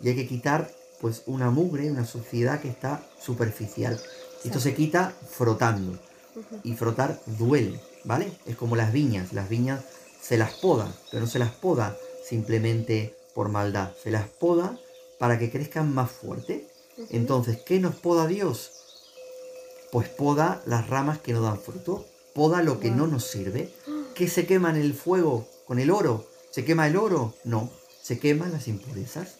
y 0.00 0.08
hay 0.08 0.14
que 0.14 0.26
quitar 0.26 0.72
pues 1.00 1.22
una 1.26 1.50
mugre, 1.50 1.90
una 1.90 2.06
suciedad 2.06 2.60
que 2.60 2.68
está 2.68 3.06
superficial. 3.20 4.00
Esto 4.44 4.60
se 4.60 4.74
quita 4.74 5.14
frotando. 5.28 5.98
Y 6.62 6.74
frotar 6.74 7.20
duele, 7.26 7.80
¿vale? 8.04 8.32
Es 8.46 8.56
como 8.56 8.76
las 8.76 8.92
viñas. 8.92 9.32
Las 9.32 9.48
viñas 9.48 9.84
se 10.20 10.36
las 10.36 10.54
poda, 10.54 10.92
pero 11.10 11.22
no 11.22 11.30
se 11.30 11.38
las 11.38 11.52
poda 11.52 11.96
simplemente 12.24 13.16
por 13.34 13.48
maldad. 13.48 13.92
Se 14.02 14.10
las 14.10 14.28
poda 14.28 14.78
para 15.18 15.38
que 15.38 15.50
crezcan 15.50 15.92
más 15.92 16.10
fuerte. 16.10 16.68
Entonces, 17.10 17.58
¿qué 17.64 17.80
nos 17.80 17.96
poda 17.96 18.26
Dios? 18.26 18.72
Pues 19.92 20.08
poda 20.08 20.62
las 20.66 20.88
ramas 20.88 21.18
que 21.18 21.32
no 21.32 21.42
dan 21.42 21.60
fruto, 21.60 22.04
poda 22.34 22.62
lo 22.62 22.80
que 22.80 22.90
no 22.90 23.06
nos 23.06 23.24
sirve. 23.24 23.72
¿Qué 24.14 24.28
se 24.28 24.46
quema 24.46 24.70
en 24.70 24.76
el 24.76 24.94
fuego 24.94 25.46
con 25.66 25.78
el 25.78 25.90
oro? 25.90 26.26
¿Se 26.50 26.64
quema 26.64 26.86
el 26.86 26.96
oro? 26.96 27.34
No, 27.44 27.70
se 28.02 28.18
queman 28.18 28.52
las 28.52 28.68
impurezas 28.68 29.36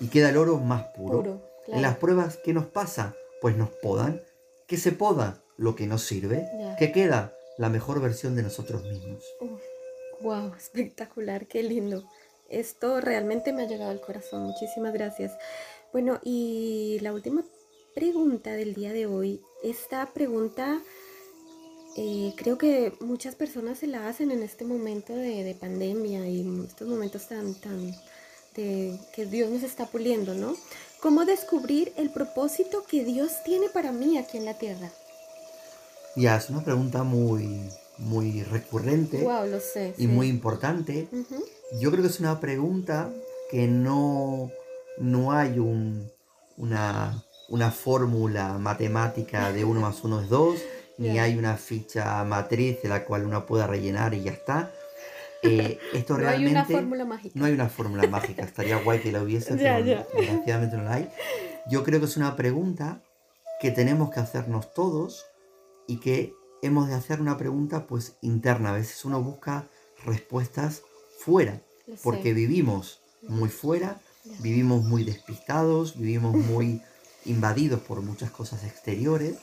y 0.00 0.08
queda 0.08 0.30
el 0.30 0.36
oro 0.36 0.58
más 0.58 0.84
puro. 0.96 1.42
En 1.68 1.82
las 1.82 1.96
pruebas, 1.96 2.38
¿qué 2.44 2.52
nos 2.52 2.66
pasa? 2.66 3.14
Pues 3.40 3.56
nos 3.56 3.70
podan. 3.70 4.22
¿Qué 4.66 4.76
se 4.76 4.92
poda? 4.92 5.42
Lo 5.56 5.76
que 5.76 5.86
nos 5.86 6.02
sirve. 6.02 6.48
¿Qué 6.78 6.92
queda? 6.92 7.34
La 7.58 7.68
mejor 7.68 8.00
versión 8.00 8.34
de 8.34 8.42
nosotros 8.42 8.82
mismos. 8.84 9.24
wow, 10.20 10.52
espectacular, 10.58 11.46
qué 11.46 11.62
lindo. 11.62 12.04
Esto 12.48 13.00
realmente 13.00 13.52
me 13.52 13.62
ha 13.62 13.66
llegado 13.66 13.90
al 13.90 14.00
corazón. 14.00 14.44
Muchísimas 14.44 14.92
gracias. 14.92 15.32
Bueno, 15.92 16.20
y 16.22 16.98
la 17.00 17.12
última 17.12 17.44
pregunta 17.94 18.52
del 18.52 18.74
día 18.74 18.92
de 18.92 19.06
hoy. 19.06 19.40
Esta 19.62 20.12
pregunta 20.12 20.82
eh, 21.96 22.34
creo 22.36 22.58
que 22.58 22.92
muchas 23.00 23.36
personas 23.36 23.78
se 23.78 23.86
la 23.86 24.08
hacen 24.08 24.32
en 24.32 24.42
este 24.42 24.64
momento 24.64 25.14
de, 25.14 25.56
pandemia 25.58 26.28
y 26.28 26.40
en 26.40 26.64
estos 26.64 26.88
momentos 26.88 27.28
tan, 27.28 27.54
tan 27.54 27.94
de 28.56 28.98
que 29.14 29.26
Dios 29.26 29.50
nos 29.50 29.62
está 29.62 29.86
puliendo, 29.86 30.34
¿no? 30.34 30.56
¿Cómo 31.00 31.24
descubrir 31.24 31.92
el 31.96 32.10
propósito 32.10 32.84
que 32.84 33.04
Dios 33.04 33.44
tiene 33.44 33.68
para 33.68 33.92
mí 33.92 34.18
aquí 34.18 34.38
en 34.38 34.44
la 34.44 34.54
tierra? 34.54 34.90
Ya, 36.16 36.36
es 36.36 36.48
una 36.48 36.62
pregunta 36.62 37.02
muy, 37.02 37.68
muy 37.98 38.42
recurrente 38.44 39.22
wow, 39.22 39.46
lo 39.46 39.60
sé, 39.60 39.94
y 39.98 40.06
muy 40.06 40.28
importante. 40.28 41.08
Yo 41.80 41.90
creo 41.90 42.02
que 42.02 42.08
es 42.08 42.20
una 42.20 42.40
pregunta 42.40 43.10
que 43.50 43.66
no, 43.66 44.50
no 44.98 45.32
hay 45.32 45.58
un, 45.58 46.10
una, 46.56 47.22
una 47.48 47.70
fórmula 47.70 48.58
matemática 48.58 49.52
de 49.52 49.64
1 49.64 49.80
más 49.80 50.02
1 50.04 50.22
es 50.22 50.28
2, 50.28 50.58
ni 50.98 51.18
hay 51.18 51.36
una 51.36 51.56
ficha 51.56 52.22
matriz 52.24 52.82
de 52.82 52.88
la 52.88 53.04
cual 53.04 53.26
uno 53.26 53.44
pueda 53.44 53.66
rellenar 53.66 54.14
y 54.14 54.22
ya 54.22 54.32
está. 54.32 54.70
Eh, 55.46 55.78
esto 55.92 56.16
no 56.16 56.26
hay 56.26 56.46
una 56.46 56.64
fórmula 56.64 57.04
mágica. 57.04 57.38
No 57.38 57.44
hay 57.44 57.52
una 57.52 57.68
fórmula 57.68 58.08
mágica. 58.08 58.42
Estaría 58.42 58.78
guay 58.78 59.00
que 59.00 59.12
la 59.12 59.22
hubiese, 59.22 59.54
pero 59.56 59.84
desgraciadamente 60.16 60.78
no 60.78 60.84
la 60.84 60.94
hay. 60.94 61.10
Yo 61.70 61.84
creo 61.84 62.00
que 62.00 62.06
es 62.06 62.16
una 62.16 62.34
pregunta 62.34 63.02
que 63.60 63.70
tenemos 63.70 64.10
que 64.10 64.20
hacernos 64.20 64.72
todos 64.72 65.26
y 65.86 65.98
que 65.98 66.34
hemos 66.62 66.88
de 66.88 66.94
hacer 66.94 67.20
una 67.20 67.36
pregunta 67.36 67.86
pues 67.86 68.16
interna. 68.22 68.70
A 68.70 68.74
veces 68.74 69.04
uno 69.04 69.22
busca 69.22 69.68
respuestas 70.04 70.82
fuera, 71.18 71.62
porque 72.02 72.32
vivimos 72.32 73.00
muy 73.22 73.48
fuera, 73.48 74.00
vivimos 74.40 74.84
muy 74.84 75.04
despistados, 75.04 75.98
vivimos 75.98 76.34
muy 76.34 76.82
invadidos 77.24 77.80
por 77.80 78.00
muchas 78.02 78.30
cosas 78.30 78.64
exteriores, 78.64 79.36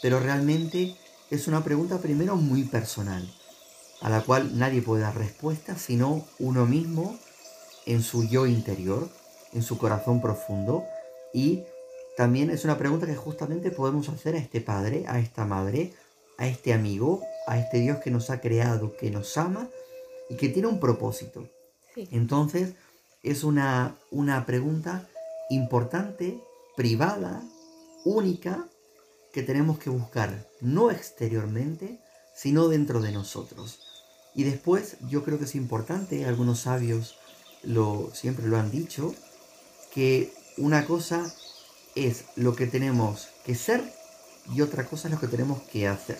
pero 0.00 0.20
realmente 0.20 0.96
es 1.30 1.48
una 1.48 1.64
pregunta 1.64 1.98
primero 1.98 2.36
muy 2.36 2.64
personal, 2.64 3.26
a 4.00 4.10
la 4.10 4.22
cual 4.22 4.58
nadie 4.58 4.82
puede 4.82 5.02
dar 5.02 5.16
respuesta 5.16 5.78
sino 5.78 6.26
uno 6.38 6.66
mismo 6.66 7.18
en 7.86 8.02
su 8.02 8.24
yo 8.24 8.46
interior, 8.46 9.08
en 9.52 9.62
su 9.62 9.78
corazón 9.78 10.20
profundo 10.20 10.84
y 11.32 11.64
también 12.16 12.50
es 12.50 12.64
una 12.64 12.78
pregunta 12.78 13.06
que 13.06 13.16
justamente 13.16 13.70
podemos 13.70 14.08
hacer 14.08 14.34
a 14.34 14.38
este 14.38 14.60
padre, 14.60 15.04
a 15.08 15.18
esta 15.18 15.44
madre, 15.44 15.92
a 16.38 16.46
este 16.46 16.72
amigo, 16.72 17.22
a 17.46 17.58
este 17.58 17.78
Dios 17.78 17.98
que 17.98 18.10
nos 18.10 18.30
ha 18.30 18.40
creado, 18.40 18.96
que 18.96 19.10
nos 19.10 19.36
ama 19.38 19.68
y 20.28 20.36
que 20.36 20.48
tiene 20.48 20.68
un 20.68 20.80
propósito. 20.80 21.48
Entonces, 22.10 22.74
es 23.22 23.44
una, 23.44 23.96
una 24.10 24.44
pregunta 24.46 25.08
importante, 25.50 26.40
privada, 26.76 27.42
única, 28.04 28.66
que 29.32 29.42
tenemos 29.42 29.78
que 29.78 29.90
buscar 29.90 30.48
no 30.60 30.90
exteriormente, 30.90 32.00
sino 32.34 32.68
dentro 32.68 33.00
de 33.00 33.12
nosotros. 33.12 33.80
Y 34.34 34.44
después 34.44 34.96
yo 35.08 35.24
creo 35.24 35.38
que 35.38 35.44
es 35.44 35.54
importante, 35.54 36.24
algunos 36.24 36.60
sabios 36.60 37.16
lo, 37.62 38.10
siempre 38.14 38.46
lo 38.46 38.56
han 38.58 38.70
dicho, 38.70 39.14
que 39.92 40.32
una 40.56 40.84
cosa 40.86 41.32
es 41.94 42.24
lo 42.36 42.54
que 42.54 42.66
tenemos 42.66 43.28
que 43.44 43.54
ser 43.54 43.82
y 44.54 44.60
otra 44.60 44.84
cosa 44.86 45.08
es 45.08 45.14
lo 45.14 45.20
que 45.20 45.28
tenemos 45.28 45.62
que 45.62 45.88
hacer. 45.88 46.18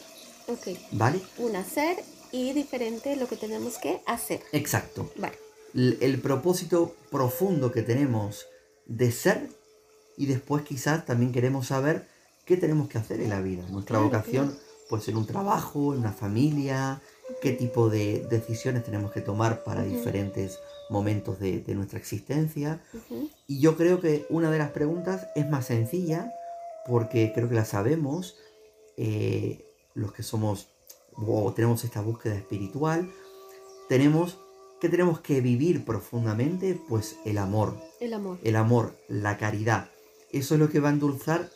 Ok. 0.48 0.78
¿Vale? 0.92 1.20
Un 1.38 1.56
hacer 1.56 2.02
y 2.30 2.52
diferente 2.52 3.16
lo 3.16 3.28
que 3.28 3.36
tenemos 3.36 3.78
que 3.78 4.00
hacer. 4.06 4.42
Exacto. 4.52 5.12
Vale. 5.16 5.38
El, 5.74 6.20
propósito 6.20 6.94
profundo 7.10 7.72
que 7.72 7.82
tenemos 7.82 8.46
de 8.86 9.10
ser 9.10 9.48
y 10.16 10.26
después 10.26 10.64
quizás 10.64 11.06
también 11.06 11.32
queremos 11.32 11.68
saber 11.68 12.08
qué 12.44 12.56
tenemos 12.56 12.88
que 12.88 12.98
hacer 12.98 13.20
en 13.20 13.30
la 13.30 13.40
vida. 13.40 13.64
Nuestra 13.70 13.98
vocación 13.98 14.58
puede 14.88 15.02
ser 15.02 15.16
un 15.16 15.26
trabajo, 15.26 15.94
en 15.94 16.00
una 16.00 16.12
familia, 16.12 17.00
qué 17.40 17.52
tipo 17.52 17.88
de 17.88 18.26
decisiones 18.28 18.84
tenemos 18.84 19.12
que 19.12 19.20
tomar 19.20 19.64
para 19.64 19.82
diferentes 19.82 20.58
momentos 20.90 21.38
de, 21.40 21.64
nuestra 21.74 21.98
existencia. 21.98 22.82
Y 23.46 23.60
yo 23.60 23.76
creo 23.76 24.00
que 24.00 24.26
una 24.28 24.50
de 24.50 24.58
las 24.58 24.70
preguntas 24.70 25.28
es 25.34 25.48
más 25.48 25.66
sencilla 25.66 26.32
porque 26.86 27.32
creo 27.34 27.48
que 27.48 27.54
la 27.54 27.64
sabemos 27.64 28.36
eh, 28.96 29.64
los 29.94 30.12
que 30.12 30.22
somos 30.22 30.68
o 31.14 31.52
tenemos 31.52 31.84
esta 31.84 32.00
búsqueda 32.00 32.34
espiritual. 32.34 33.10
Tenemos 33.88 34.38
que 34.80 34.88
tenemos 34.88 35.20
que 35.20 35.40
vivir 35.40 35.84
profundamente, 35.84 36.76
pues 36.88 37.16
el 37.24 37.38
amor. 37.38 37.76
El 38.00 38.14
amor. 38.14 38.38
El 38.42 38.56
amor, 38.56 38.96
la 39.08 39.38
caridad. 39.38 39.90
Eso 40.32 40.54
es 40.54 40.60
lo 40.60 40.68
que 40.68 40.80
va 40.80 40.88
a 40.88 40.92
endulzar 40.92 41.48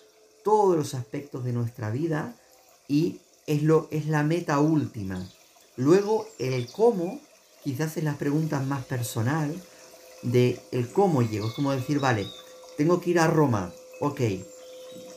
todos 0.44 0.76
los 0.76 0.94
aspectos 0.94 1.44
de 1.44 1.52
nuestra 1.52 1.90
vida 1.90 2.36
y 2.86 3.20
es, 3.48 3.64
lo, 3.64 3.88
es 3.90 4.06
la 4.06 4.22
meta 4.22 4.60
última. 4.60 5.28
Luego 5.76 6.26
el 6.38 6.70
cómo 6.72 7.20
quizás 7.62 7.96
es 7.96 8.04
la 8.04 8.14
pregunta 8.14 8.60
más 8.60 8.84
personal 8.84 9.54
de 10.22 10.60
el 10.72 10.88
cómo 10.90 11.22
llego. 11.22 11.48
Es 11.48 11.54
como 11.54 11.72
decir, 11.72 12.00
vale, 12.00 12.26
tengo 12.76 13.00
que 13.00 13.10
ir 13.10 13.18
a 13.18 13.26
Roma, 13.26 13.72
ok, 14.00 14.20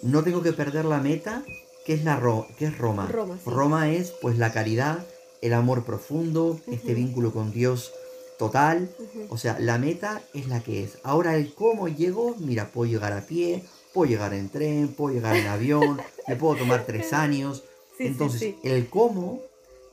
no 0.01 0.23
tengo 0.23 0.41
que 0.41 0.53
perder 0.53 0.85
la 0.85 0.99
meta, 0.99 1.43
que 1.85 1.93
es, 1.93 2.03
la 2.03 2.21
que 2.57 2.65
es 2.65 2.77
Roma. 2.77 3.09
Roma, 3.45 3.91
es 3.91 4.11
pues 4.21 4.37
la 4.37 4.51
caridad, 4.51 5.05
el 5.41 5.53
amor 5.53 5.85
profundo, 5.85 6.59
este 6.67 6.93
vínculo 6.93 7.31
con 7.31 7.51
Dios 7.51 7.91
total. 8.37 8.89
O 9.29 9.37
sea, 9.37 9.59
la 9.59 9.77
meta 9.77 10.21
es 10.33 10.47
la 10.47 10.61
que 10.61 10.83
es. 10.83 10.97
Ahora 11.03 11.35
el 11.35 11.53
cómo 11.53 11.87
llego, 11.87 12.35
mira, 12.39 12.71
puedo 12.71 12.89
llegar 12.89 13.13
a 13.13 13.25
pie, 13.25 13.63
puedo 13.93 14.09
llegar 14.09 14.33
en 14.33 14.49
tren, 14.49 14.89
puedo 14.89 15.13
llegar 15.13 15.35
en 15.35 15.47
avión, 15.47 15.99
me 16.27 16.35
puedo 16.35 16.55
tomar 16.55 16.85
tres 16.85 17.13
años. 17.13 17.63
Entonces, 17.97 18.55
el 18.63 18.87
cómo, 18.87 19.41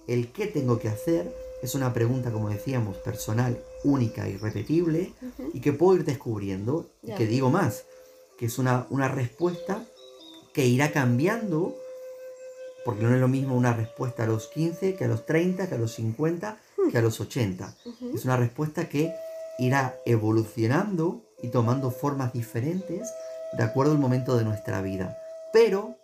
el 0.06 0.32
qué 0.32 0.46
tengo 0.46 0.78
que 0.78 0.88
hacer, 0.88 1.34
es 1.62 1.74
una 1.74 1.92
pregunta, 1.92 2.30
como 2.30 2.50
decíamos, 2.50 2.96
personal, 2.98 3.62
única 3.84 4.28
y 4.28 4.36
repetible, 4.36 5.12
y 5.52 5.60
que 5.60 5.72
puedo 5.72 5.98
ir 5.98 6.04
descubriendo, 6.04 6.90
y 7.02 7.12
que 7.12 7.26
digo 7.26 7.50
más, 7.50 7.84
que 8.38 8.46
es 8.46 8.58
una, 8.58 8.86
una 8.90 9.08
respuesta 9.08 9.84
que 10.52 10.66
irá 10.66 10.92
cambiando, 10.92 11.74
porque 12.84 13.02
no 13.02 13.14
es 13.14 13.20
lo 13.20 13.28
mismo 13.28 13.56
una 13.56 13.72
respuesta 13.72 14.24
a 14.24 14.26
los 14.26 14.46
15 14.48 14.94
que 14.94 15.04
a 15.04 15.08
los 15.08 15.26
30, 15.26 15.68
que 15.68 15.74
a 15.74 15.78
los 15.78 15.94
50, 15.94 16.60
hmm. 16.76 16.90
que 16.90 16.98
a 16.98 17.02
los 17.02 17.20
80. 17.20 17.74
Es 18.14 18.24
una 18.24 18.36
respuesta 18.36 18.88
que 18.88 19.12
irá 19.58 19.98
evolucionando 20.04 21.22
y 21.42 21.48
tomando 21.48 21.90
formas 21.90 22.32
diferentes 22.32 23.12
de 23.56 23.62
acuerdo 23.62 23.92
al 23.92 23.98
momento 23.98 24.36
de 24.36 24.44
nuestra 24.44 24.82
vida. 24.82 25.18
Pero 25.52 25.96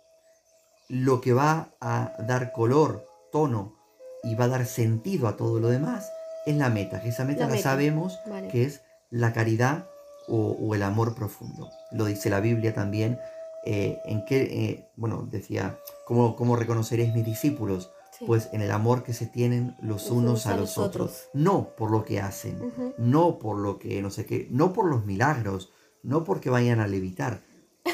lo 0.89 1.21
que 1.21 1.33
va 1.33 1.69
a 1.79 2.13
dar 2.19 2.51
color, 2.51 3.07
tono 3.31 3.82
y 4.23 4.35
va 4.35 4.45
a 4.45 4.49
dar 4.49 4.65
sentido 4.65 5.27
a 5.27 5.35
todo 5.37 5.59
lo 5.59 5.69
demás 5.69 6.09
es 6.45 6.55
la 6.57 6.69
meta, 6.69 7.01
que 7.01 7.09
esa 7.09 7.23
meta 7.23 7.41
La 7.41 7.47
la, 7.47 7.55
meta, 7.55 7.63
sabemos 7.69 8.19
vale. 8.27 8.47
que 8.49 8.63
es 8.65 8.81
la 9.09 9.31
caridad 9.33 9.87
o, 10.27 10.51
o 10.59 10.75
el 10.75 10.83
amor 10.83 11.15
profundo. 11.15 11.69
Lo 11.91 12.05
dice 12.05 12.29
la 12.29 12.39
Biblia 12.41 12.73
también. 12.73 13.19
eh, 13.65 13.99
en 14.05 14.25
qué, 14.25 14.41
eh, 14.41 14.89
bueno, 14.97 15.25
decía, 15.31 15.79
¿cómo, 16.05 16.35
¿cómo 16.35 16.57
reconoceréis 16.57 17.13
mis 17.13 17.23
discípulos? 17.25 17.91
Sí. 18.17 18.25
Pues 18.25 18.49
en 18.51 18.61
el 18.61 18.71
amor 18.71 19.03
que 19.03 19.13
se 19.13 19.25
tienen 19.25 19.75
los 19.81 20.09
unos 20.11 20.45
a 20.47 20.57
los 20.57 20.77
otros. 20.77 21.29
No 21.33 21.69
por 21.77 21.89
lo 21.89 22.03
que 22.03 22.19
hacen, 22.19 22.73
no 22.97 23.39
por 23.39 23.57
lo 23.57 23.79
que 23.79 24.01
no 24.01 24.09
sé 24.11 24.25
qué, 24.25 24.47
no 24.51 24.73
por 24.73 24.85
los 24.89 25.05
milagros, 25.05 25.71
no 26.03 26.25
porque 26.25 26.49
vayan 26.49 26.79
a 26.81 26.87
levitar, 26.87 27.41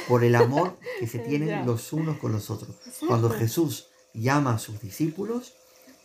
por 0.08 0.24
el 0.24 0.36
amor 0.36 0.78
que 1.00 1.06
se 1.08 1.20
tienen 1.30 1.66
los 1.68 1.94
unos 1.94 2.18
con 2.18 2.32
los 2.32 2.50
otros. 2.50 2.76
Cuando. 3.08 3.30
Jesús 3.30 3.90
llama 4.16 4.56
a 4.56 4.60
sus 4.60 4.82
discípulos, 4.82 5.54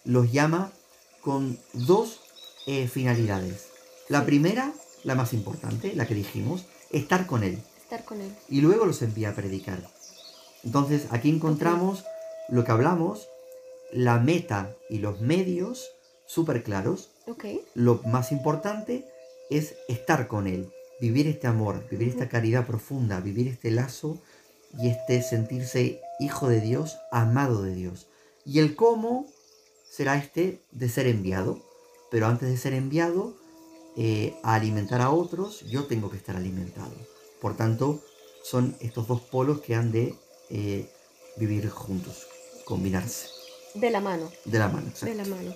los 0.04 0.32
llama 0.32 0.72
con 1.20 1.58
dos 1.72 2.20
eh, 2.66 2.88
finalidades. 2.88 3.68
La 4.08 4.24
primera, 4.24 4.72
la 5.02 5.14
más 5.14 5.32
importante, 5.32 5.94
la 5.94 6.06
que 6.06 6.14
dijimos, 6.14 6.66
estar 6.90 7.26
con 7.26 7.42
Él. 7.42 7.58
Estar 7.78 8.04
con 8.04 8.20
él. 8.20 8.34
Y 8.48 8.60
luego 8.60 8.86
los 8.86 9.02
envía 9.02 9.30
a 9.30 9.34
predicar. 9.34 9.78
Entonces 10.62 11.06
aquí 11.10 11.28
encontramos 11.28 12.04
lo 12.48 12.64
que 12.64 12.72
hablamos, 12.72 13.28
la 13.92 14.18
meta 14.18 14.74
y 14.88 14.98
los 14.98 15.20
medios 15.20 15.90
súper 16.26 16.62
claros. 16.62 17.10
Lo 17.74 18.02
más 18.04 18.32
importante 18.32 19.06
es 19.50 19.74
estar 19.88 20.26
con 20.26 20.46
Él, 20.46 20.72
vivir 21.00 21.26
este 21.26 21.46
amor, 21.46 21.86
vivir 21.90 22.08
esta 22.08 22.28
caridad 22.28 22.66
profunda, 22.66 23.20
vivir 23.20 23.48
este 23.48 23.70
lazo 23.70 24.18
y 24.78 24.88
este 24.88 25.22
sentirse 25.22 26.00
hijo 26.18 26.48
de 26.48 26.60
Dios, 26.60 26.96
amado 27.12 27.62
de 27.62 27.74
Dios. 27.74 28.06
Y 28.44 28.58
el 28.58 28.74
cómo 28.76 29.26
será 29.94 30.16
este 30.16 30.60
de 30.72 30.88
ser 30.88 31.06
enviado. 31.06 31.60
Pero 32.10 32.26
antes 32.26 32.48
de 32.48 32.56
ser 32.56 32.74
enviado 32.74 33.34
eh, 33.96 34.34
a 34.42 34.54
alimentar 34.54 35.00
a 35.00 35.10
otros, 35.10 35.60
yo 35.62 35.84
tengo 35.84 36.10
que 36.10 36.16
estar 36.16 36.36
alimentado. 36.36 36.94
Por 37.40 37.56
tanto, 37.56 38.00
son 38.42 38.76
estos 38.80 39.06
dos 39.08 39.20
polos 39.20 39.60
que 39.60 39.74
han 39.74 39.90
de 39.92 40.14
eh, 40.50 40.88
vivir 41.36 41.68
juntos, 41.70 42.26
combinarse, 42.64 43.28
De 43.74 43.90
la 43.90 44.00
mano. 44.00 44.30
de 44.44 44.58
la 44.58 44.68
mano. 44.68 44.84
De 44.84 44.90
exacto. 44.90 45.16
la 45.16 45.24
mano. 45.24 45.54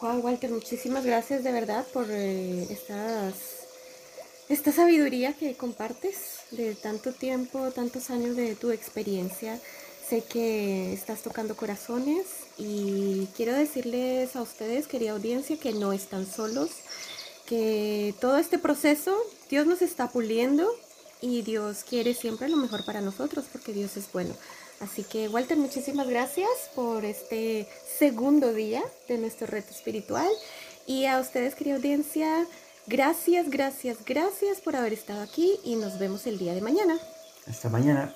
Wow, 0.00 0.20
Walter, 0.20 0.50
muchísimas 0.50 1.04
gracias 1.04 1.44
de 1.44 1.52
verdad 1.52 1.86
por 1.92 2.06
eh, 2.08 2.66
estas, 2.70 3.34
esta 4.48 4.72
sabiduría 4.72 5.34
que 5.34 5.54
compartes 5.54 6.40
de 6.50 6.74
tanto 6.74 7.12
tiempo, 7.12 7.70
tantos 7.70 8.10
años 8.10 8.34
de 8.36 8.54
tu 8.56 8.70
experiencia. 8.70 9.60
Sé 10.10 10.24
que 10.24 10.92
estás 10.92 11.22
tocando 11.22 11.54
corazones 11.54 12.26
y 12.58 13.28
quiero 13.36 13.54
decirles 13.54 14.34
a 14.34 14.42
ustedes, 14.42 14.88
querida 14.88 15.12
audiencia, 15.12 15.56
que 15.56 15.72
no 15.72 15.92
están 15.92 16.26
solos, 16.26 16.68
que 17.46 18.12
todo 18.20 18.36
este 18.38 18.58
proceso 18.58 19.16
Dios 19.48 19.68
nos 19.68 19.82
está 19.82 20.08
puliendo 20.08 20.68
y 21.20 21.42
Dios 21.42 21.84
quiere 21.88 22.12
siempre 22.14 22.48
lo 22.48 22.56
mejor 22.56 22.84
para 22.84 23.00
nosotros 23.00 23.44
porque 23.52 23.72
Dios 23.72 23.96
es 23.96 24.10
bueno. 24.12 24.34
Así 24.80 25.04
que 25.04 25.28
Walter, 25.28 25.56
muchísimas 25.56 26.08
gracias 26.08 26.50
por 26.74 27.04
este 27.04 27.68
segundo 27.96 28.52
día 28.52 28.82
de 29.06 29.16
nuestro 29.16 29.46
reto 29.46 29.70
espiritual. 29.70 30.28
Y 30.88 31.04
a 31.04 31.20
ustedes, 31.20 31.54
querida 31.54 31.76
audiencia, 31.76 32.48
gracias, 32.88 33.48
gracias, 33.48 33.98
gracias 34.04 34.60
por 34.60 34.74
haber 34.74 34.92
estado 34.92 35.22
aquí 35.22 35.60
y 35.62 35.76
nos 35.76 36.00
vemos 36.00 36.26
el 36.26 36.36
día 36.36 36.52
de 36.52 36.62
mañana. 36.62 36.98
Hasta 37.46 37.68
mañana. 37.68 38.12